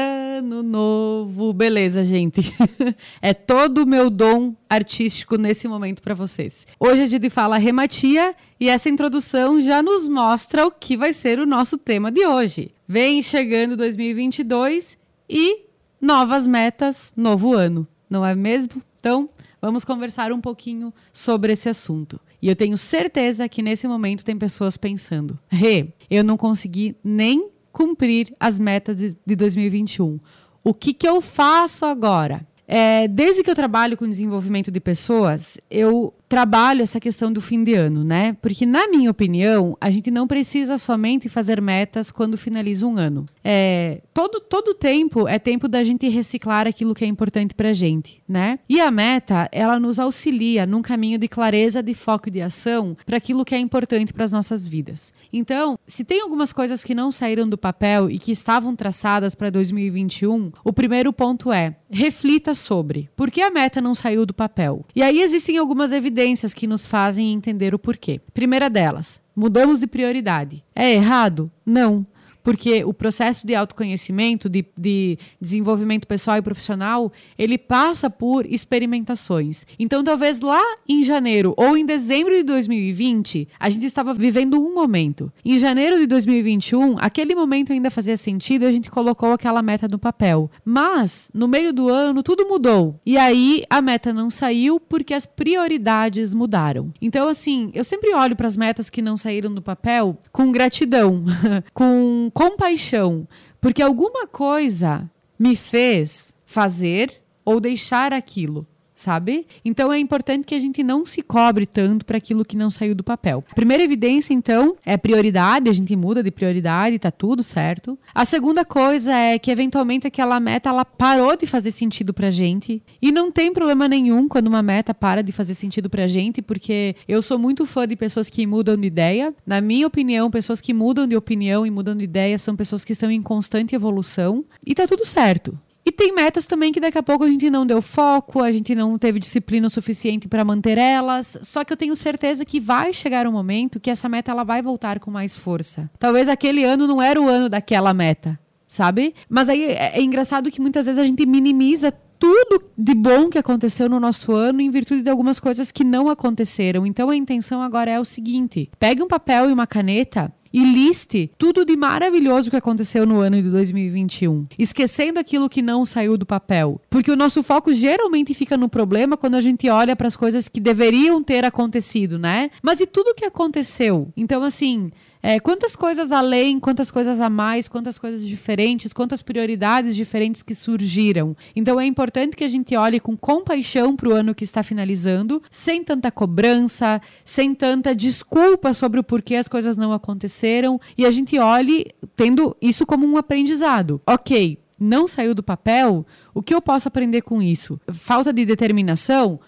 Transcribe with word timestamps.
ano 0.00 0.62
novo. 0.62 1.52
Beleza, 1.52 2.04
gente. 2.04 2.40
é 3.20 3.34
todo 3.34 3.82
o 3.82 3.86
meu 3.86 4.08
dom 4.08 4.54
artístico 4.68 5.36
nesse 5.36 5.68
momento 5.68 6.02
para 6.02 6.14
vocês. 6.14 6.66
Hoje 6.78 7.02
a 7.02 7.06
gente 7.06 7.28
fala 7.28 7.58
rematia 7.58 8.34
e 8.58 8.68
essa 8.68 8.88
introdução 8.88 9.60
já 9.60 9.82
nos 9.82 10.08
mostra 10.08 10.66
o 10.66 10.70
que 10.70 10.96
vai 10.96 11.12
ser 11.12 11.38
o 11.38 11.46
nosso 11.46 11.76
tema 11.76 12.10
de 12.10 12.26
hoje. 12.26 12.72
Vem 12.88 13.22
chegando 13.22 13.76
2022 13.76 14.98
e 15.28 15.66
novas 16.00 16.46
metas, 16.46 17.12
novo 17.16 17.54
ano, 17.54 17.86
não 18.08 18.24
é 18.24 18.34
mesmo? 18.34 18.82
Então, 18.98 19.28
vamos 19.60 19.84
conversar 19.84 20.32
um 20.32 20.40
pouquinho 20.40 20.92
sobre 21.12 21.52
esse 21.52 21.68
assunto. 21.68 22.18
E 22.42 22.48
eu 22.48 22.56
tenho 22.56 22.76
certeza 22.78 23.48
que 23.48 23.62
nesse 23.62 23.86
momento 23.86 24.24
tem 24.24 24.36
pessoas 24.36 24.76
pensando: 24.76 25.38
Rê, 25.48 25.92
eu 26.10 26.24
não 26.24 26.36
consegui 26.36 26.96
nem 27.04 27.49
cumprir 27.72 28.34
as 28.38 28.58
metas 28.58 28.96
de, 28.96 29.16
de 29.24 29.36
2021. 29.36 30.18
O 30.62 30.74
que, 30.74 30.92
que 30.92 31.08
eu 31.08 31.20
faço 31.20 31.84
agora? 31.86 32.46
É, 32.66 33.08
desde 33.08 33.42
que 33.42 33.50
eu 33.50 33.54
trabalho 33.54 33.96
com 33.96 34.08
desenvolvimento 34.08 34.70
de 34.70 34.78
pessoas, 34.78 35.58
eu 35.70 36.14
trabalho 36.30 36.82
essa 36.82 37.00
questão 37.00 37.32
do 37.32 37.40
fim 37.40 37.64
de 37.64 37.74
ano, 37.74 38.04
né? 38.04 38.36
Porque, 38.40 38.64
na 38.64 38.86
minha 38.86 39.10
opinião, 39.10 39.76
a 39.80 39.90
gente 39.90 40.12
não 40.12 40.28
precisa 40.28 40.78
somente 40.78 41.28
fazer 41.28 41.60
metas 41.60 42.12
quando 42.12 42.38
finaliza 42.38 42.86
um 42.86 42.96
ano. 42.96 43.26
É, 43.42 44.00
todo, 44.14 44.38
todo 44.38 44.72
tempo 44.72 45.26
é 45.26 45.40
tempo 45.40 45.66
da 45.66 45.82
gente 45.82 46.08
reciclar 46.08 46.68
aquilo 46.68 46.94
que 46.94 47.04
é 47.04 47.08
importante 47.08 47.52
pra 47.52 47.72
gente, 47.72 48.22
né? 48.28 48.60
E 48.68 48.80
a 48.80 48.92
meta, 48.92 49.48
ela 49.50 49.80
nos 49.80 49.98
auxilia 49.98 50.64
num 50.64 50.80
caminho 50.82 51.18
de 51.18 51.26
clareza, 51.26 51.82
de 51.82 51.94
foco 51.94 52.28
e 52.28 52.30
de 52.30 52.40
ação 52.40 52.96
para 53.04 53.16
aquilo 53.16 53.44
que 53.44 53.56
é 53.56 53.58
importante 53.58 54.12
para 54.12 54.24
as 54.24 54.30
nossas 54.30 54.64
vidas. 54.64 55.12
Então, 55.32 55.76
se 55.84 56.04
tem 56.04 56.20
algumas 56.20 56.52
coisas 56.52 56.84
que 56.84 56.94
não 56.94 57.10
saíram 57.10 57.48
do 57.48 57.58
papel 57.58 58.08
e 58.08 58.20
que 58.20 58.30
estavam 58.30 58.76
traçadas 58.76 59.34
para 59.34 59.50
2021, 59.50 60.52
o 60.62 60.72
primeiro 60.72 61.12
ponto 61.12 61.52
é 61.52 61.74
reflita 61.90 62.54
sobre 62.54 63.10
por 63.16 63.32
que 63.32 63.42
a 63.42 63.50
meta 63.50 63.80
não 63.80 63.96
saiu 63.96 64.24
do 64.24 64.32
papel. 64.32 64.86
E 64.94 65.02
aí 65.02 65.20
existem 65.20 65.58
algumas 65.58 65.90
evidências 65.90 66.19
evidências 66.20 66.52
que 66.52 66.66
nos 66.66 66.84
fazem 66.84 67.32
entender 67.32 67.74
o 67.74 67.78
porquê. 67.78 68.20
Primeira 68.34 68.68
delas, 68.68 69.20
mudamos 69.34 69.80
de 69.80 69.86
prioridade. 69.86 70.62
É 70.74 70.92
errado? 70.92 71.50
Não 71.64 72.06
porque 72.42 72.84
o 72.84 72.92
processo 72.92 73.46
de 73.46 73.54
autoconhecimento, 73.54 74.48
de, 74.48 74.64
de, 74.76 75.18
desenvolvimento 75.40 76.06
pessoal 76.06 76.36
e 76.38 76.42
profissional, 76.42 77.12
ele 77.38 77.58
passa 77.58 78.08
por 78.08 78.46
experimentações. 78.46 79.64
Então, 79.78 80.02
talvez 80.02 80.40
lá 80.40 80.62
em 80.88 81.02
janeiro 81.02 81.54
ou 81.56 81.76
em 81.76 81.84
dezembro 81.84 82.34
de 82.34 82.42
2020, 82.42 83.48
a 83.58 83.68
gente 83.68 83.86
estava 83.86 84.14
vivendo 84.14 84.60
um 84.60 84.74
momento. 84.74 85.32
Em 85.44 85.58
janeiro 85.58 85.98
de 85.98 86.06
2021, 86.06 86.96
aquele 86.98 87.34
momento 87.34 87.72
ainda 87.72 87.90
fazia 87.90 88.16
sentido 88.16 88.64
e 88.64 88.66
a 88.66 88.72
gente 88.72 88.90
colocou 88.90 89.32
aquela 89.32 89.62
meta 89.62 89.86
no 89.88 89.98
papel. 89.98 90.50
Mas, 90.64 91.30
no 91.34 91.46
meio 91.46 91.72
do 91.72 91.88
ano, 91.88 92.22
tudo 92.22 92.46
mudou. 92.46 93.00
E 93.04 93.16
aí, 93.16 93.64
a 93.68 93.82
meta 93.82 94.12
não 94.12 94.30
saiu 94.30 94.80
porque 94.80 95.14
as 95.14 95.26
prioridades 95.26 96.34
mudaram. 96.34 96.92
Então, 97.00 97.28
assim, 97.28 97.70
eu 97.74 97.84
sempre 97.84 98.14
olho 98.14 98.36
para 98.36 98.46
as 98.46 98.56
metas 98.56 98.88
que 98.88 99.02
não 99.02 99.16
saíram 99.16 99.52
do 99.52 99.62
papel 99.62 100.18
com 100.32 100.50
gratidão, 100.50 101.24
com 101.74 102.29
compaixão, 102.30 103.26
porque 103.60 103.82
alguma 103.82 104.26
coisa 104.26 105.10
me 105.38 105.56
fez 105.56 106.34
fazer 106.46 107.20
ou 107.44 107.60
deixar 107.60 108.12
aquilo 108.12 108.66
sabe? 109.00 109.46
Então 109.64 109.92
é 109.92 109.98
importante 109.98 110.46
que 110.46 110.54
a 110.54 110.60
gente 110.60 110.82
não 110.82 111.04
se 111.06 111.22
cobre 111.22 111.66
tanto 111.66 112.04
para 112.04 112.18
aquilo 112.18 112.44
que 112.44 112.56
não 112.56 112.70
saiu 112.70 112.94
do 112.94 113.02
papel. 113.02 113.42
Primeira 113.54 113.82
evidência, 113.82 114.34
então, 114.34 114.76
é 114.84 114.96
prioridade, 114.96 115.70
a 115.70 115.72
gente 115.72 115.96
muda 115.96 116.22
de 116.22 116.30
prioridade, 116.30 116.98
tá 116.98 117.10
tudo 117.10 117.42
certo. 117.42 117.98
A 118.14 118.24
segunda 118.24 118.64
coisa 118.64 119.12
é 119.12 119.38
que 119.38 119.50
eventualmente 119.50 120.06
aquela 120.06 120.38
meta 120.38 120.68
ela 120.68 120.84
parou 120.84 121.36
de 121.36 121.46
fazer 121.46 121.72
sentido 121.72 122.12
pra 122.12 122.30
gente 122.30 122.82
e 123.00 123.10
não 123.10 123.30
tem 123.32 123.52
problema 123.52 123.88
nenhum 123.88 124.28
quando 124.28 124.48
uma 124.48 124.62
meta 124.62 124.92
para 124.92 125.22
de 125.22 125.32
fazer 125.32 125.54
sentido 125.54 125.88
pra 125.88 126.06
gente, 126.06 126.42
porque 126.42 126.94
eu 127.08 127.22
sou 127.22 127.38
muito 127.38 127.64
fã 127.64 127.86
de 127.86 127.96
pessoas 127.96 128.28
que 128.28 128.46
mudam 128.46 128.76
de 128.76 128.86
ideia. 128.86 129.34
Na 129.46 129.60
minha 129.60 129.86
opinião, 129.86 130.30
pessoas 130.30 130.60
que 130.60 130.74
mudam 130.74 131.06
de 131.06 131.16
opinião 131.16 131.66
e 131.66 131.70
mudam 131.70 131.96
de 131.96 132.04
ideia 132.04 132.38
são 132.38 132.54
pessoas 132.54 132.84
que 132.84 132.92
estão 132.92 133.10
em 133.10 133.22
constante 133.22 133.74
evolução 133.74 134.44
e 134.66 134.74
tá 134.74 134.86
tudo 134.86 135.06
certo. 135.06 135.58
Tem 136.00 136.14
metas 136.14 136.46
também 136.46 136.72
que 136.72 136.80
daqui 136.80 136.96
a 136.96 137.02
pouco 137.02 137.24
a 137.24 137.28
gente 137.28 137.50
não 137.50 137.66
deu 137.66 137.82
foco, 137.82 138.40
a 138.40 138.50
gente 138.50 138.74
não 138.74 138.96
teve 138.96 139.20
disciplina 139.20 139.66
o 139.66 139.70
suficiente 139.70 140.26
para 140.26 140.42
manter 140.42 140.78
elas. 140.78 141.36
Só 141.42 141.62
que 141.62 141.74
eu 141.74 141.76
tenho 141.76 141.94
certeza 141.94 142.42
que 142.42 142.58
vai 142.58 142.90
chegar 142.94 143.26
um 143.26 143.32
momento 143.32 143.78
que 143.78 143.90
essa 143.90 144.08
meta 144.08 144.30
ela 144.30 144.42
vai 144.42 144.62
voltar 144.62 144.98
com 144.98 145.10
mais 145.10 145.36
força. 145.36 145.90
Talvez 145.98 146.26
aquele 146.30 146.64
ano 146.64 146.86
não 146.86 147.02
era 147.02 147.20
o 147.20 147.28
ano 147.28 147.50
daquela 147.50 147.92
meta, 147.92 148.40
sabe? 148.66 149.14
Mas 149.28 149.50
aí 149.50 149.62
é, 149.62 149.98
é 149.98 150.02
engraçado 150.02 150.50
que 150.50 150.58
muitas 150.58 150.86
vezes 150.86 150.98
a 150.98 151.04
gente 151.04 151.26
minimiza 151.26 151.92
tudo 152.18 152.64
de 152.78 152.94
bom 152.94 153.28
que 153.28 153.36
aconteceu 153.36 153.86
no 153.86 154.00
nosso 154.00 154.32
ano 154.32 154.62
em 154.62 154.70
virtude 154.70 155.02
de 155.02 155.10
algumas 155.10 155.38
coisas 155.38 155.70
que 155.70 155.84
não 155.84 156.08
aconteceram. 156.08 156.86
Então 156.86 157.10
a 157.10 157.16
intenção 157.16 157.60
agora 157.60 157.90
é 157.90 158.00
o 158.00 158.06
seguinte: 158.06 158.70
pegue 158.78 159.02
um 159.02 159.08
papel 159.08 159.50
e 159.50 159.52
uma 159.52 159.66
caneta 159.66 160.32
e 160.52 160.62
liste 160.64 161.30
tudo 161.38 161.64
de 161.64 161.76
maravilhoso 161.76 162.50
que 162.50 162.56
aconteceu 162.56 163.06
no 163.06 163.20
ano 163.20 163.40
de 163.40 163.48
2021, 163.48 164.46
esquecendo 164.58 165.18
aquilo 165.20 165.48
que 165.48 165.62
não 165.62 165.84
saiu 165.86 166.16
do 166.16 166.26
papel. 166.26 166.80
Porque 166.90 167.10
o 167.10 167.16
nosso 167.16 167.42
foco 167.42 167.72
geralmente 167.72 168.34
fica 168.34 168.56
no 168.56 168.68
problema 168.68 169.16
quando 169.16 169.36
a 169.36 169.40
gente 169.40 169.68
olha 169.68 169.94
para 169.94 170.08
as 170.08 170.16
coisas 170.16 170.48
que 170.48 170.60
deveriam 170.60 171.22
ter 171.22 171.44
acontecido, 171.44 172.18
né? 172.18 172.50
Mas 172.62 172.80
e 172.80 172.86
tudo 172.86 173.14
que 173.14 173.24
aconteceu? 173.24 174.12
Então, 174.16 174.42
assim, 174.42 174.90
é, 175.22 175.38
quantas 175.38 175.76
coisas 175.76 176.12
além, 176.12 176.58
quantas 176.58 176.90
coisas 176.90 177.20
a 177.20 177.28
mais, 177.28 177.68
quantas 177.68 177.98
coisas 177.98 178.26
diferentes, 178.26 178.92
quantas 178.92 179.22
prioridades 179.22 179.94
diferentes 179.94 180.42
que 180.42 180.54
surgiram. 180.54 181.36
Então 181.54 181.80
é 181.80 181.86
importante 181.86 182.36
que 182.36 182.44
a 182.44 182.48
gente 182.48 182.74
olhe 182.76 183.00
com 183.00 183.16
compaixão 183.16 183.94
para 183.94 184.08
o 184.08 184.12
ano 184.12 184.34
que 184.34 184.44
está 184.44 184.62
finalizando, 184.62 185.42
sem 185.50 185.84
tanta 185.84 186.10
cobrança, 186.10 187.00
sem 187.24 187.54
tanta 187.54 187.94
desculpa 187.94 188.72
sobre 188.72 189.00
o 189.00 189.04
porquê 189.04 189.36
as 189.36 189.48
coisas 189.48 189.76
não 189.76 189.92
aconteceram, 189.92 190.80
e 190.96 191.04
a 191.04 191.10
gente 191.10 191.38
olhe 191.38 191.86
tendo 192.16 192.56
isso 192.60 192.86
como 192.86 193.06
um 193.06 193.16
aprendizado. 193.16 194.00
Ok, 194.06 194.58
não 194.78 195.06
saiu 195.06 195.34
do 195.34 195.42
papel, 195.42 196.06
o 196.32 196.42
que 196.42 196.54
eu 196.54 196.62
posso 196.62 196.88
aprender 196.88 197.20
com 197.20 197.42
isso? 197.42 197.78
Falta 197.92 198.32
de 198.32 198.46
determinação? 198.46 199.38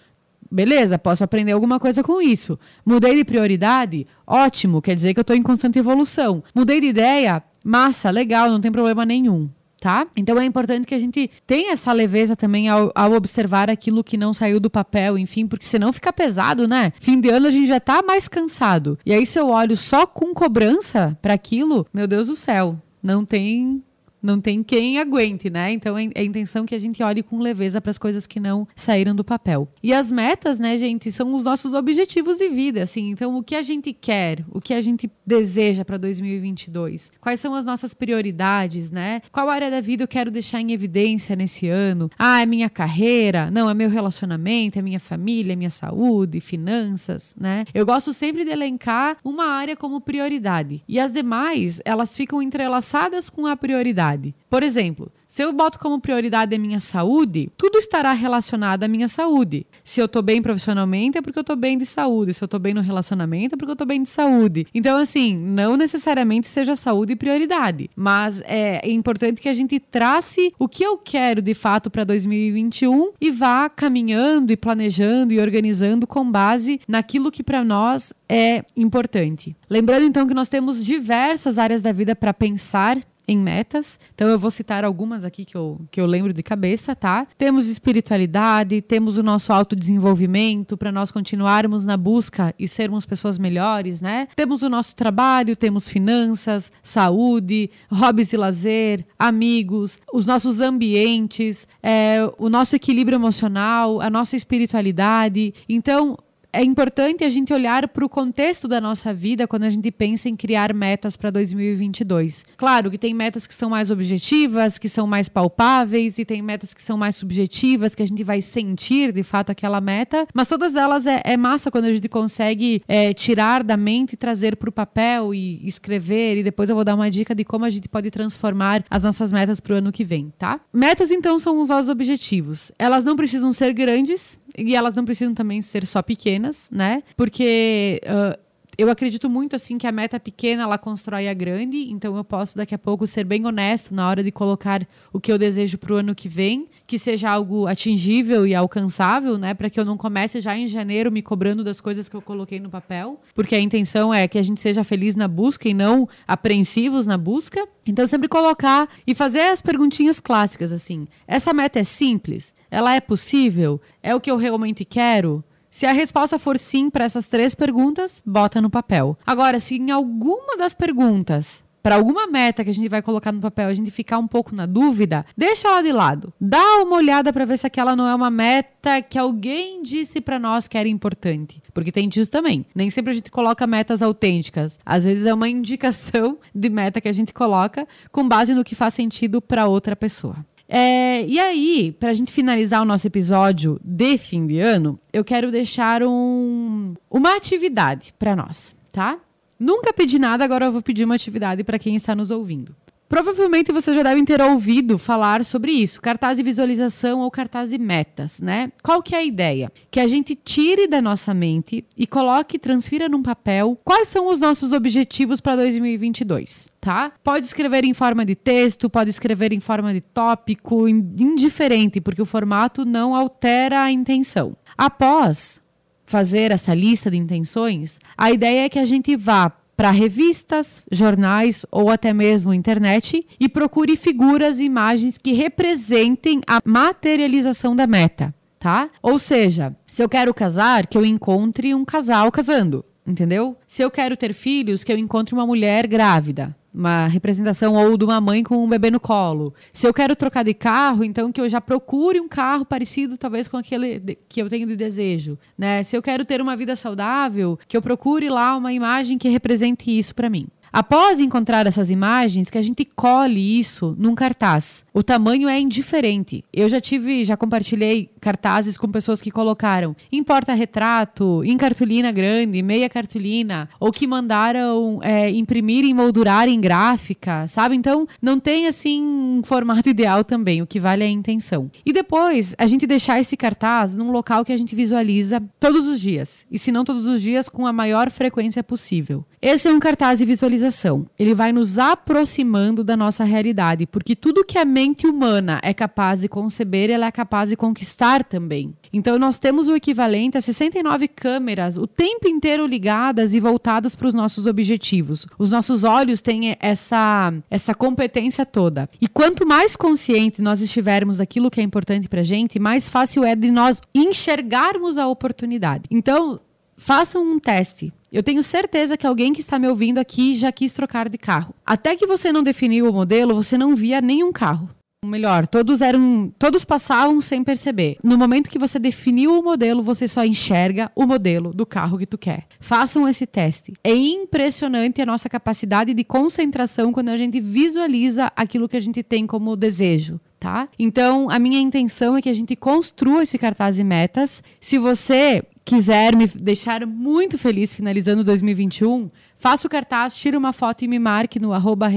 Beleza, 0.53 0.99
posso 0.99 1.23
aprender 1.23 1.51
alguma 1.51 1.79
coisa 1.79 2.03
com 2.03 2.21
isso. 2.21 2.59
Mudei 2.85 3.15
de 3.15 3.25
prioridade? 3.25 4.05
Ótimo, 4.27 4.83
quer 4.83 4.93
dizer 4.93 5.11
que 5.11 5.19
eu 5.19 5.23
estou 5.23 5.35
em 5.35 5.41
constante 5.41 5.79
evolução. 5.79 6.43
Mudei 6.53 6.79
de 6.79 6.85
ideia? 6.87 7.41
Massa, 7.63 8.11
legal, 8.11 8.51
não 8.51 8.61
tem 8.61 8.71
problema 8.71 9.03
nenhum. 9.03 9.49
Tá? 9.81 10.07
Então 10.15 10.39
é 10.39 10.45
importante 10.45 10.85
que 10.85 10.93
a 10.93 10.99
gente 10.99 11.29
tenha 11.45 11.73
essa 11.73 11.91
leveza 11.91 12.35
também 12.35 12.69
ao, 12.69 12.91
ao, 12.95 13.13
observar 13.13 13.69
aquilo 13.69 14.03
que 14.03 14.15
não 14.15 14.31
saiu 14.31 14.59
do 14.59 14.69
papel, 14.69 15.17
enfim, 15.17 15.45
porque 15.45 15.65
senão 15.65 15.91
fica 15.91 16.13
pesado, 16.13 16.67
né? 16.67 16.93
Fim 17.01 17.19
de 17.19 17.29
ano 17.29 17.47
a 17.47 17.51
gente 17.51 17.67
já 17.67 17.81
tá 17.81 18.01
mais 18.01 18.29
cansado. 18.29 18.97
E 19.05 19.11
aí, 19.11 19.25
se 19.25 19.37
eu 19.37 19.49
olho 19.49 19.75
só 19.75 20.05
com 20.05 20.33
cobrança 20.33 21.17
para 21.21 21.33
aquilo, 21.33 21.85
meu 21.91 22.07
Deus 22.07 22.27
do 22.27 22.35
céu, 22.35 22.79
não 23.01 23.25
tem 23.25 23.83
não 24.23 24.39
tem 24.39 24.63
quem 24.63 24.97
aguente, 24.97 25.49
né? 25.49 25.73
Então 25.73 25.97
é, 25.97 26.05
é 26.15 26.21
a 26.21 26.23
intenção 26.23 26.65
que 26.65 26.73
a 26.73 26.79
gente 26.79 27.03
olhe 27.03 27.21
com 27.21 27.39
leveza 27.39 27.81
para 27.81 27.91
as 27.91 27.97
coisas 27.97 28.25
que 28.25 28.39
não 28.39 28.65
saíram 28.73 29.13
do 29.13 29.23
papel. 29.23 29.67
E 29.83 29.93
as 29.93 30.11
metas, 30.11 30.57
né, 30.57 30.77
gente, 30.77 31.11
são 31.11 31.35
os 31.35 31.43
nossos 31.43 31.73
objetivos 31.73 32.37
de 32.37 32.47
vida, 32.49 32.81
assim. 32.81 33.09
Então 33.09 33.35
o 33.35 33.43
que 33.43 33.55
a 33.55 33.61
gente 33.61 33.91
quer, 33.91 34.45
o 34.49 34.61
que 34.61 34.73
a 34.73 34.79
gente 34.79 35.11
deseja 35.27 35.83
para 35.83 35.97
2022? 35.97 37.11
Quais 37.19 37.39
são 37.39 37.53
as 37.53 37.65
nossas 37.65 37.93
prioridades, 37.93 38.89
né? 38.89 39.21
Qual 39.31 39.49
área 39.49 39.69
da 39.69 39.81
vida 39.81 40.03
eu 40.03 40.07
quero 40.07 40.31
deixar 40.31 40.61
em 40.61 40.71
evidência 40.71 41.35
nesse 41.35 41.67
ano? 41.67 42.09
Ah, 42.17 42.41
é 42.41 42.45
minha 42.45 42.69
carreira? 42.69 43.51
Não, 43.51 43.69
é 43.69 43.73
meu 43.73 43.89
relacionamento, 43.89 44.79
é 44.79 44.81
minha 44.81 44.99
família, 44.99 45.53
é 45.53 45.55
minha 45.55 45.69
saúde, 45.69 46.39
finanças, 46.39 47.35
né? 47.37 47.65
Eu 47.73 47.85
gosto 47.85 48.13
sempre 48.13 48.45
de 48.45 48.51
elencar 48.51 49.17
uma 49.23 49.45
área 49.45 49.75
como 49.75 49.99
prioridade. 49.99 50.81
E 50.87 50.99
as 50.99 51.11
demais, 51.11 51.81
elas 51.83 52.15
ficam 52.15 52.41
entrelaçadas 52.41 53.29
com 53.29 53.45
a 53.45 53.57
prioridade 53.57 54.12
prioridade. 54.13 54.35
Por 54.49 54.63
exemplo, 54.63 55.11
se 55.27 55.41
eu 55.41 55.51
boto 55.51 55.79
como 55.79 55.99
prioridade 55.99 56.55
a 56.55 56.59
minha 56.59 56.79
saúde, 56.79 57.49
tudo 57.57 57.79
estará 57.79 58.13
relacionado 58.13 58.83
à 58.83 58.87
minha 58.87 59.07
saúde. 59.07 59.65
Se 59.83 59.99
eu 59.99 60.07
tô 60.07 60.21
bem 60.21 60.41
profissionalmente, 60.41 61.17
é 61.17 61.21
porque 61.21 61.39
eu 61.39 61.43
tô 61.43 61.55
bem 61.55 61.77
de 61.77 61.85
saúde. 61.85 62.33
Se 62.33 62.43
eu 62.43 62.47
tô 62.47 62.59
bem 62.59 62.73
no 62.73 62.81
relacionamento, 62.81 63.55
é 63.55 63.57
porque 63.57 63.71
eu 63.71 63.75
tô 63.75 63.85
bem 63.85 64.03
de 64.03 64.09
saúde. 64.09 64.67
Então, 64.73 64.97
assim, 64.97 65.35
não 65.35 65.75
necessariamente 65.75 66.47
seja 66.47 66.75
saúde 66.75 67.15
prioridade, 67.15 67.89
mas 67.95 68.43
é 68.45 68.87
importante 68.89 69.41
que 69.41 69.49
a 69.49 69.53
gente 69.53 69.79
trace 69.79 70.53
o 70.59 70.67
que 70.67 70.83
eu 70.83 70.97
quero 70.97 71.41
de 71.41 71.55
fato 71.55 71.89
para 71.89 72.03
2021 72.03 73.13
e 73.19 73.31
vá 73.31 73.67
caminhando 73.69 74.51
e 74.51 74.57
planejando 74.57 75.33
e 75.33 75.39
organizando 75.39 76.05
com 76.05 76.29
base 76.29 76.79
naquilo 76.87 77.31
que 77.31 77.43
para 77.43 77.63
nós 77.63 78.13
é 78.29 78.63
importante. 78.77 79.55
Lembrando 79.67 80.05
então 80.05 80.27
que 80.27 80.33
nós 80.33 80.49
temos 80.49 80.85
diversas 80.85 81.57
áreas 81.57 81.81
da 81.81 81.91
vida 81.91 82.15
para 82.15 82.33
pensar 82.33 82.99
em 83.33 83.37
metas. 83.37 83.99
Então 84.13 84.27
eu 84.27 84.39
vou 84.39 84.51
citar 84.51 84.85
algumas 84.85 85.23
aqui 85.25 85.43
que 85.45 85.55
eu, 85.55 85.81
que 85.91 85.99
eu 85.99 86.05
lembro 86.05 86.33
de 86.33 86.41
cabeça, 86.41 86.95
tá? 86.95 87.27
Temos 87.37 87.67
espiritualidade, 87.67 88.81
temos 88.81 89.17
o 89.17 89.23
nosso 89.23 89.51
autodesenvolvimento 89.51 90.77
para 90.77 90.91
nós 90.91 91.11
continuarmos 91.11 91.85
na 91.85 91.97
busca 91.97 92.53
e 92.57 92.67
sermos 92.67 93.05
pessoas 93.05 93.37
melhores, 93.37 94.01
né? 94.01 94.27
Temos 94.35 94.61
o 94.61 94.69
nosso 94.69 94.95
trabalho, 94.95 95.55
temos 95.55 95.89
finanças, 95.89 96.71
saúde, 96.81 97.69
hobbies 97.91 98.33
e 98.33 98.37
lazer, 98.37 99.05
amigos, 99.17 99.99
os 100.13 100.25
nossos 100.25 100.59
ambientes, 100.59 101.67
é, 101.81 102.19
o 102.37 102.49
nosso 102.49 102.75
equilíbrio 102.75 103.15
emocional, 103.15 104.01
a 104.01 104.09
nossa 104.09 104.35
espiritualidade. 104.35 105.53
Então, 105.67 106.17
é 106.53 106.63
importante 106.63 107.23
a 107.23 107.29
gente 107.29 107.51
olhar 107.51 107.87
para 107.87 108.05
o 108.05 108.09
contexto 108.09 108.67
da 108.67 108.79
nossa 108.79 109.11
vida 109.11 109.47
quando 109.47 109.63
a 109.63 109.69
gente 109.71 109.89
pensa 109.89 110.29
em 110.29 110.35
criar 110.35 110.71
metas 110.71 111.17
para 111.17 111.31
2022. 111.31 112.45
Claro 112.55 112.91
que 112.91 112.97
tem 112.97 113.11
metas 113.11 113.47
que 113.47 113.55
são 113.55 113.71
mais 113.71 113.89
objetivas, 113.89 114.77
que 114.77 114.87
são 114.87 115.07
mais 115.07 115.27
palpáveis, 115.27 116.19
e 116.19 116.25
tem 116.25 116.43
metas 116.43 116.71
que 116.71 116.81
são 116.81 116.95
mais 116.95 117.15
subjetivas, 117.15 117.95
que 117.95 118.03
a 118.03 118.05
gente 118.05 118.23
vai 118.23 118.39
sentir 118.39 119.11
de 119.11 119.23
fato 119.23 119.51
aquela 119.51 119.81
meta, 119.81 120.27
mas 120.33 120.47
todas 120.47 120.75
elas 120.75 121.07
é, 121.07 121.21
é 121.25 121.35
massa 121.35 121.71
quando 121.71 121.85
a 121.85 121.93
gente 121.93 122.07
consegue 122.07 122.83
é, 122.87 123.13
tirar 123.13 123.63
da 123.63 123.75
mente 123.75 124.13
e 124.13 124.17
trazer 124.17 124.55
para 124.55 124.69
o 124.69 124.71
papel 124.71 125.33
e 125.33 125.67
escrever. 125.67 126.37
E 126.37 126.43
depois 126.43 126.69
eu 126.69 126.75
vou 126.75 126.85
dar 126.85 126.93
uma 126.93 127.09
dica 127.09 127.33
de 127.33 127.43
como 127.43 127.65
a 127.65 127.69
gente 127.69 127.89
pode 127.89 128.11
transformar 128.11 128.85
as 128.91 129.01
nossas 129.01 129.31
metas 129.31 129.59
para 129.59 129.73
o 129.73 129.77
ano 129.77 129.91
que 129.91 130.03
vem, 130.03 130.31
tá? 130.37 130.59
Metas, 130.71 131.09
então, 131.09 131.39
são 131.39 131.59
os 131.59 131.69
nossos 131.69 131.89
objetivos. 131.89 132.71
Elas 132.77 133.03
não 133.03 133.15
precisam 133.15 133.51
ser 133.51 133.73
grandes, 133.73 134.39
e 134.57 134.75
elas 134.75 134.95
não 134.95 135.05
precisam 135.05 135.33
também 135.33 135.61
ser 135.61 135.85
só 135.85 136.01
pequenas, 136.01 136.69
né? 136.71 137.03
Porque 137.15 138.01
uh, 138.05 138.39
eu 138.77 138.89
acredito 138.89 139.29
muito 139.29 139.55
assim 139.55 139.77
que 139.77 139.87
a 139.87 139.91
meta 139.91 140.19
pequena 140.19 140.63
ela 140.63 140.77
constrói 140.77 141.27
a 141.27 141.33
grande, 141.33 141.91
então 141.91 142.15
eu 142.15 142.23
posso 142.23 142.57
daqui 142.57 142.73
a 142.73 142.77
pouco 142.77 143.05
ser 143.05 143.23
bem 143.23 143.45
honesto 143.45 143.93
na 143.93 144.07
hora 144.07 144.23
de 144.23 144.31
colocar 144.31 144.87
o 145.11 145.19
que 145.19 145.31
eu 145.31 145.37
desejo 145.37 145.77
para 145.77 145.93
o 145.93 145.97
ano 145.97 146.15
que 146.15 146.27
vem, 146.27 146.67
que 146.87 146.97
seja 146.97 147.29
algo 147.29 147.67
atingível 147.67 148.45
e 148.47 148.55
alcançável, 148.55 149.37
né, 149.37 149.53
para 149.53 149.69
que 149.69 149.79
eu 149.79 149.85
não 149.85 149.97
comece 149.97 150.41
já 150.41 150.57
em 150.57 150.67
janeiro 150.67 151.11
me 151.11 151.21
cobrando 151.21 151.63
das 151.63 151.79
coisas 151.79 152.09
que 152.09 152.15
eu 152.15 152.21
coloquei 152.21 152.59
no 152.59 152.69
papel, 152.69 153.19
porque 153.33 153.55
a 153.55 153.59
intenção 153.59 154.13
é 154.13 154.27
que 154.27 154.37
a 154.37 154.41
gente 154.41 154.61
seja 154.61 154.83
feliz 154.83 155.15
na 155.15 155.27
busca 155.27 155.67
e 155.67 155.73
não 155.73 156.07
apreensivos 156.27 157.07
na 157.07 157.17
busca. 157.17 157.67
Então 157.85 158.07
sempre 158.07 158.29
colocar 158.29 158.87
e 159.05 159.13
fazer 159.13 159.41
as 159.41 159.61
perguntinhas 159.61 160.19
clássicas 160.19 160.71
assim. 160.71 161.07
Essa 161.27 161.53
meta 161.53 161.79
é 161.79 161.83
simples? 161.83 162.53
Ela 162.71 162.95
é 162.95 163.01
possível? 163.01 163.79
É 164.01 164.15
o 164.15 164.21
que 164.21 164.31
eu 164.31 164.37
realmente 164.37 164.85
quero? 164.85 165.43
Se 165.73 165.87
a 165.87 165.91
resposta 165.91 166.37
for 166.37 166.59
sim 166.59 166.87
para 166.87 167.03
essas 167.03 167.25
três 167.25 167.55
perguntas, 167.55 168.21
bota 168.23 168.61
no 168.61 168.69
papel. 168.69 169.17
Agora, 169.25 169.59
se 169.59 169.77
em 169.77 169.89
alguma 169.89 170.55
das 170.55 170.75
perguntas 170.75 171.63
para 171.81 171.95
alguma 171.95 172.27
meta 172.27 172.63
que 172.63 172.69
a 172.69 172.73
gente 172.73 172.87
vai 172.87 173.01
colocar 173.01 173.31
no 173.31 173.41
papel, 173.41 173.69
a 173.69 173.73
gente 173.73 173.89
ficar 173.89 174.19
um 174.19 174.27
pouco 174.27 174.55
na 174.55 174.67
dúvida, 174.67 175.25
deixa 175.35 175.67
ela 175.67 175.81
de 175.81 175.91
lado. 175.91 176.31
Dá 176.39 176.77
uma 176.83 176.97
olhada 176.97 177.33
para 177.33 177.43
ver 177.43 177.57
se 177.57 177.65
aquela 177.65 177.95
não 177.95 178.07
é 178.07 178.13
uma 178.13 178.29
meta 178.29 179.01
que 179.01 179.17
alguém 179.17 179.81
disse 179.81 180.21
para 180.21 180.37
nós 180.37 180.67
que 180.67 180.77
era 180.77 180.87
importante. 180.87 181.59
Porque 181.73 181.91
tem 181.91 182.07
disso 182.07 182.29
também. 182.29 182.67
Nem 182.75 182.91
sempre 182.91 183.09
a 183.09 183.15
gente 183.15 183.31
coloca 183.31 183.65
metas 183.65 184.03
autênticas. 184.03 184.79
Às 184.85 185.05
vezes 185.05 185.25
é 185.25 185.33
uma 185.33 185.49
indicação 185.49 186.37
de 186.53 186.69
meta 186.69 187.01
que 187.01 187.09
a 187.09 187.13
gente 187.13 187.33
coloca 187.33 187.87
com 188.11 188.27
base 188.27 188.53
no 188.53 188.63
que 188.63 188.75
faz 188.75 188.93
sentido 188.93 189.41
para 189.41 189.65
outra 189.65 189.95
pessoa. 189.95 190.45
É, 190.67 191.25
e 191.25 191.39
aí, 191.39 191.95
para 191.99 192.09
a 192.09 192.13
gente 192.13 192.31
finalizar 192.31 192.81
o 192.81 192.85
nosso 192.85 193.05
episódio 193.05 193.79
de 193.83 194.17
fim 194.17 194.47
de 194.47 194.59
ano, 194.59 194.99
eu 195.11 195.23
quero 195.23 195.51
deixar 195.51 196.03
um, 196.03 196.93
uma 197.09 197.35
atividade 197.35 198.13
para 198.17 198.35
nós, 198.35 198.75
tá? 198.91 199.19
Nunca 199.59 199.93
pedi 199.93 200.17
nada, 200.17 200.43
agora 200.43 200.65
eu 200.65 200.71
vou 200.71 200.81
pedir 200.81 201.03
uma 201.03 201.15
atividade 201.15 201.63
para 201.63 201.79
quem 201.79 201.95
está 201.95 202.15
nos 202.15 202.31
ouvindo. 202.31 202.75
Provavelmente 203.13 203.71
vocês 203.71 203.95
já 203.95 204.01
devem 204.01 204.25
ter 204.25 204.41
ouvido 204.41 204.97
falar 204.97 205.45
sobre 205.45 205.71
isso, 205.71 206.01
cartaz 206.01 206.37
de 206.37 206.41
visualização 206.41 207.19
ou 207.19 207.29
cartaz 207.29 207.69
de 207.69 207.77
metas, 207.77 208.41
né? 208.41 208.71
Qual 208.81 209.03
que 209.03 209.13
é 209.13 209.19
a 209.19 209.23
ideia? 209.23 209.71
Que 209.91 209.99
a 209.99 210.07
gente 210.07 210.35
tire 210.35 210.87
da 210.87 210.99
nossa 210.99 211.31
mente 211.31 211.85
e 211.95 212.07
coloque, 212.07 212.57
transfira 212.57 213.07
num 213.07 213.21
papel 213.21 213.79
quais 213.85 214.07
são 214.07 214.31
os 214.31 214.39
nossos 214.39 214.71
objetivos 214.71 215.39
para 215.39 215.57
2022, 215.57 216.69
tá? 216.81 217.11
Pode 217.23 217.45
escrever 217.45 217.85
em 217.85 217.93
forma 217.93 218.25
de 218.25 218.33
texto, 218.33 218.89
pode 218.89 219.11
escrever 219.11 219.53
em 219.53 219.59
forma 219.59 219.93
de 219.93 220.01
tópico, 220.01 220.89
indiferente, 220.89 222.01
porque 222.01 222.21
o 222.23 222.25
formato 222.25 222.83
não 222.83 223.13
altera 223.13 223.83
a 223.83 223.91
intenção. 223.91 224.57
Após 224.75 225.61
fazer 226.03 226.51
essa 226.51 226.73
lista 226.73 227.11
de 227.11 227.17
intenções, 227.17 227.99
a 228.17 228.31
ideia 228.31 228.65
é 228.65 228.69
que 228.69 228.79
a 228.79 228.85
gente 228.85 229.15
vá 229.15 229.51
para 229.75 229.91
revistas, 229.91 230.83
jornais 230.91 231.65
ou 231.71 231.89
até 231.89 232.13
mesmo 232.13 232.53
internet 232.53 233.25
e 233.39 233.49
procure 233.49 233.95
figuras 233.95 234.59
e 234.59 234.65
imagens 234.65 235.17
que 235.17 235.33
representem 235.33 236.41
a 236.47 236.59
materialização 236.63 237.75
da 237.75 237.87
meta, 237.87 238.33
tá? 238.59 238.89
Ou 239.01 239.17
seja, 239.17 239.75
se 239.87 240.03
eu 240.03 240.09
quero 240.09 240.33
casar, 240.33 240.87
que 240.87 240.97
eu 240.97 241.05
encontre 241.05 241.73
um 241.73 241.83
casal 241.83 242.31
casando, 242.31 242.85
entendeu? 243.05 243.57
Se 243.67 243.81
eu 243.81 243.91
quero 243.91 244.15
ter 244.15 244.33
filhos, 244.33 244.83
que 244.83 244.91
eu 244.91 244.97
encontre 244.97 245.33
uma 245.33 245.45
mulher 245.45 245.87
grávida 245.87 246.55
uma 246.73 247.07
representação 247.07 247.75
ou 247.75 247.97
de 247.97 248.03
uma 248.03 248.19
mãe 248.19 248.43
com 248.43 248.63
um 248.63 248.67
bebê 248.67 248.89
no 248.89 248.99
colo. 248.99 249.53
Se 249.71 249.87
eu 249.87 249.93
quero 249.93 250.15
trocar 250.15 250.43
de 250.43 250.53
carro, 250.53 251.03
então 251.03 251.31
que 251.31 251.39
eu 251.39 251.47
já 251.47 251.61
procure 251.61 252.19
um 252.19 252.27
carro 252.27 252.65
parecido 252.65 253.17
talvez 253.17 253.47
com 253.47 253.57
aquele 253.57 254.17
que 254.27 254.41
eu 254.41 254.49
tenho 254.49 254.65
de 254.65 254.75
desejo, 254.75 255.37
né? 255.57 255.83
Se 255.83 255.95
eu 255.95 256.01
quero 256.01 256.25
ter 256.25 256.41
uma 256.41 256.55
vida 256.55 256.75
saudável, 256.75 257.59
que 257.67 257.77
eu 257.77 257.81
procure 257.81 258.29
lá 258.29 258.55
uma 258.57 258.73
imagem 258.73 259.17
que 259.17 259.29
represente 259.29 259.91
isso 259.91 260.15
para 260.15 260.29
mim. 260.29 260.47
Após 260.73 261.19
encontrar 261.19 261.67
essas 261.67 261.91
imagens, 261.91 262.49
que 262.49 262.57
a 262.57 262.61
gente 262.63 262.83
colhe 262.83 263.59
isso 263.59 263.95
num 263.95 264.15
cartaz. 264.15 264.83
O 264.91 265.03
tamanho 265.03 265.47
é 265.47 265.59
indiferente. 265.59 266.43
Eu 266.51 266.67
já 266.67 266.81
tive, 266.81 267.23
já 267.23 267.37
compartilhei 267.37 268.09
cartazes 268.19 268.75
com 268.75 268.87
pessoas 268.87 269.21
que 269.21 269.29
colocaram 269.29 269.95
em 270.11 270.23
porta-retrato, 270.23 271.43
em 271.43 271.55
cartolina 271.57 272.11
grande, 272.11 272.63
meia 272.63 272.89
cartolina, 272.89 273.69
ou 273.79 273.91
que 273.91 274.07
mandaram 274.07 274.99
é, 275.03 275.29
imprimir 275.29 275.85
e 275.85 275.93
moldurar 275.93 276.47
em 276.47 276.59
gráfica, 276.59 277.45
sabe? 277.45 277.75
Então, 277.75 278.07
não 278.19 278.39
tem 278.39 278.65
assim 278.65 278.99
um 278.99 279.41
formato 279.43 279.89
ideal 279.89 280.23
também. 280.23 280.63
O 280.63 280.67
que 280.67 280.79
vale 280.79 281.03
é 281.03 281.07
a 281.07 281.11
intenção. 281.11 281.69
E 281.85 281.93
depois, 281.93 282.55
a 282.57 282.65
gente 282.65 282.87
deixar 282.87 283.19
esse 283.19 283.37
cartaz 283.37 283.93
num 283.93 284.09
local 284.09 284.43
que 284.43 284.51
a 284.51 284.57
gente 284.57 284.75
visualiza 284.75 285.39
todos 285.59 285.85
os 285.85 286.01
dias. 286.01 286.47
E 286.49 286.57
se 286.57 286.71
não 286.71 286.83
todos 286.83 287.05
os 287.05 287.21
dias, 287.21 287.47
com 287.47 287.67
a 287.67 287.71
maior 287.71 288.09
frequência 288.09 288.63
possível. 288.63 289.23
Esse 289.45 289.67
é 289.67 289.73
um 289.73 289.79
cartaz 289.79 290.19
de 290.19 290.25
visualização. 290.25 291.05
Ele 291.19 291.35
vai 291.35 291.51
nos 291.51 291.77
aproximando 291.77 292.81
da 292.81 292.95
nossa 292.95 293.25
realidade, 293.25 293.85
porque 293.85 294.15
tudo 294.15 294.45
que 294.45 294.57
a 294.57 294.63
mente 294.63 295.05
humana 295.05 295.59
é 295.61 295.73
capaz 295.73 296.21
de 296.21 296.29
conceber, 296.29 296.89
ela 296.89 297.07
é 297.07 297.11
capaz 297.11 297.49
de 297.49 297.57
conquistar 297.57 298.23
também. 298.23 298.73
Então 298.93 299.19
nós 299.19 299.39
temos 299.39 299.67
o 299.67 299.75
equivalente 299.75 300.37
a 300.37 300.41
69 300.41 301.09
câmeras 301.09 301.75
o 301.75 301.85
tempo 301.85 302.25
inteiro 302.25 302.65
ligadas 302.65 303.33
e 303.33 303.41
voltadas 303.41 303.97
para 303.97 304.07
os 304.07 304.13
nossos 304.13 304.47
objetivos. 304.47 305.27
Os 305.37 305.51
nossos 305.51 305.83
olhos 305.83 306.21
têm 306.21 306.55
essa 306.61 307.33
essa 307.51 307.75
competência 307.75 308.45
toda. 308.45 308.89
E 309.01 309.09
quanto 309.09 309.45
mais 309.45 309.75
consciente 309.75 310.41
nós 310.41 310.61
estivermos 310.61 311.17
daquilo 311.17 311.51
que 311.51 311.59
é 311.59 311.63
importante 311.65 312.07
para 312.07 312.23
gente, 312.23 312.59
mais 312.59 312.87
fácil 312.87 313.25
é 313.25 313.35
de 313.35 313.51
nós 313.51 313.81
enxergarmos 313.93 314.97
a 314.97 315.05
oportunidade. 315.05 315.83
Então, 315.91 316.39
façam 316.83 317.23
um 317.23 317.39
teste. 317.39 317.93
Eu 318.11 318.21
tenho 318.21 318.43
certeza 318.43 318.97
que 318.97 319.07
alguém 319.07 319.31
que 319.31 319.39
está 319.39 319.57
me 319.57 319.67
ouvindo 319.67 319.99
aqui 319.99 320.35
já 320.35 320.51
quis 320.51 320.73
trocar 320.73 321.07
de 321.07 321.17
carro. 321.17 321.55
Até 321.65 321.95
que 321.95 322.05
você 322.05 322.31
não 322.31 322.43
definiu 322.43 322.89
o 322.89 322.93
modelo, 322.93 323.33
você 323.35 323.57
não 323.57 323.73
via 323.73 324.01
nenhum 324.01 324.33
carro. 324.33 324.69
Ou 325.01 325.09
melhor, 325.09 325.47
todos 325.47 325.79
eram, 325.79 326.31
todos 326.37 326.65
passavam 326.65 327.19
sem 327.21 327.41
perceber. 327.41 327.97
No 328.03 328.17
momento 328.17 328.49
que 328.49 328.59
você 328.59 328.77
definiu 328.79 329.39
o 329.39 329.43
modelo, 329.43 329.81
você 329.81 330.07
só 330.09 330.25
enxerga 330.25 330.91
o 330.93 331.05
modelo 331.05 331.53
do 331.53 331.65
carro 331.65 331.97
que 331.97 332.05
tu 332.05 332.17
quer. 332.17 332.47
Façam 332.59 333.07
esse 333.07 333.25
teste. 333.25 333.73
É 333.83 333.93
impressionante 333.93 335.01
a 335.01 335.05
nossa 335.05 335.29
capacidade 335.29 335.93
de 335.93 336.03
concentração 336.03 336.91
quando 336.91 337.09
a 337.09 337.17
gente 337.17 337.39
visualiza 337.39 338.31
aquilo 338.35 338.67
que 338.67 338.77
a 338.77 338.81
gente 338.81 339.01
tem 339.01 339.25
como 339.25 339.55
desejo. 339.55 340.19
Tá? 340.37 340.67
Então, 340.77 341.29
a 341.29 341.39
minha 341.39 341.59
intenção 341.59 342.17
é 342.17 342.21
que 342.21 342.27
a 342.27 342.33
gente 342.33 342.53
construa 342.57 343.23
esse 343.23 343.37
cartaz 343.37 343.77
de 343.77 343.83
metas. 343.85 344.43
Se 344.59 344.77
você 344.77 345.41
quiser 345.65 346.15
me 346.15 346.27
deixar 346.27 346.85
muito 346.85 347.37
feliz 347.37 347.73
finalizando 347.73 348.23
2021, 348.23 349.09
faça 349.43 349.67
o 349.67 349.69
cartaz, 349.69 350.15
tira 350.15 350.37
uma 350.37 350.53
foto 350.53 350.85
e 350.85 350.87
me 350.87 350.97
marque 350.97 351.37
no 351.37 351.51
arroba 351.51 351.91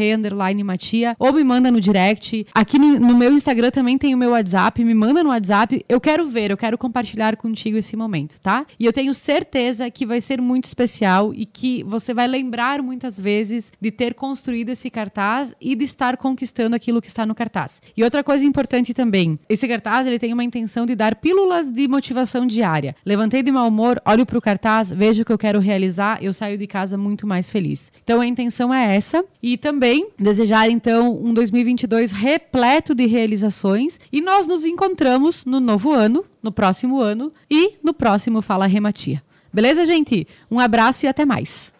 matia 0.65 1.15
ou 1.17 1.33
me 1.33 1.45
manda 1.45 1.71
no 1.71 1.81
direct. 1.81 2.45
Aqui 2.53 2.76
no, 2.76 3.17
meu 3.17 3.33
Instagram 3.33 3.71
também 3.71 3.97
tem 3.97 4.12
o 4.17 4.19
meu 4.19 4.31
WhatsApp, 4.31 4.83
me 4.83 4.93
manda 4.93 5.23
no 5.23 5.31
WhatsApp. 5.31 5.85
Eu 5.88 6.00
quero 6.00 6.29
ver, 6.29 6.50
eu 6.50 6.57
quero 6.57 6.76
compartilhar 6.76 7.37
contigo 7.37 7.79
esse 7.79 7.97
momento, 7.97 8.41
tá? 8.41 8.67
E 8.81 8.85
eu 8.85 8.93
tenho 8.93 9.15
certeza 9.15 9.88
que 9.93 10.05
vai 10.05 10.21
ser 10.21 10.43
muito 10.43 10.65
especial 10.65 11.33
e 11.33 11.47
que 11.47 11.85
você 11.85 12.12
vai 12.12 12.26
lembrar 12.26 12.83
muitas 12.83 13.17
vezes 13.17 13.73
de 13.81 13.93
ter 13.93 14.15
construído 14.15 14.71
esse 14.71 14.91
cartaz 14.91 15.55
e 15.61 15.76
de 15.76 15.85
estar 15.85 16.17
conquistando 16.17 16.75
aquilo 16.75 17.00
que 17.00 17.07
está 17.07 17.25
no 17.25 17.33
cartaz. 17.33 17.81
E 17.97 18.03
outra 18.03 18.25
coisa 18.25 18.45
importante 18.45 18.93
também, 18.93 19.38
esse 19.49 19.69
cartaz 19.69 20.05
ele 20.09 20.19
tem 20.19 20.33
uma 20.33 20.43
intenção 20.43 20.85
de 20.85 20.97
dar 20.97 21.15
pílulas 21.15 21.71
de 21.71 21.87
motivação 21.87 22.45
diária. 22.45 22.97
Levantei 23.07 23.41
de 23.41 23.53
mau 23.53 23.69
humor, 23.69 24.03
olho 24.05 24.26
para 24.26 24.37
o 24.37 24.43
cartaz, 24.43 24.91
vejo 24.91 25.23
o 25.23 25.25
que 25.25 25.33
eu 25.33 25.38
quero 25.38 25.61
realizar, 25.61 26.19
eu 26.21 26.33
saio 26.33 26.59
de 26.59 26.67
casa 26.67 26.99
muito 26.99 27.25
mais 27.25 27.36
mais 27.37 27.50
feliz. 27.50 27.93
Então 28.02 28.21
a 28.21 28.26
intenção 28.26 28.73
é 28.73 28.97
essa 28.97 29.23
e 29.43 29.59
também 29.59 30.09
desejar 30.19 30.71
então 30.71 31.14
um 31.23 31.35
2022 31.35 32.11
repleto 32.11 32.95
de 32.95 33.07
realizações 33.07 34.00
e 34.11 34.23
nós 34.23 34.47
nos 34.47 34.64
encontramos 34.64 35.45
no 35.45 35.61
novo 35.61 35.93
ano, 35.93 36.25
no 36.43 36.50
próximo 36.50 36.99
ano 36.99 37.31
e 37.50 37.75
no 37.83 37.93
próximo 37.93 38.40
Fala 38.40 38.66
Rematia. 38.66 39.23
Beleza, 39.52 39.85
gente? 39.85 40.26
Um 40.50 40.59
abraço 40.59 41.05
e 41.05 41.09
até 41.09 41.26
mais. 41.26 41.75